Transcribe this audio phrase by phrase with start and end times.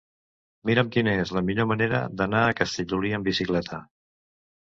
[0.67, 3.83] Mira'm quina és la millor manera d'anar a Castellolí amb bicicleta.